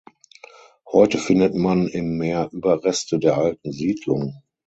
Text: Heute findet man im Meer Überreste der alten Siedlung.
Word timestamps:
Heute 0.91 1.19
findet 1.19 1.53
man 1.53 1.87
im 1.87 2.17
Meer 2.17 2.49
Überreste 2.53 3.19
der 3.19 3.37
alten 3.37 3.71
Siedlung. 3.71 4.41